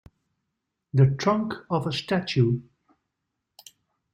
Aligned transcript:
The 0.95 1.13
trunk 1.15 1.53
of 1.69 1.85
a 1.85 1.91
statue. 1.93 2.61